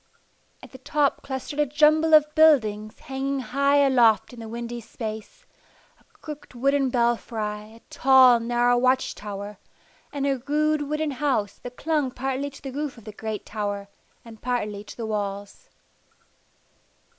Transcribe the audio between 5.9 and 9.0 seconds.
a crooked wooden belfry, a tall, narrow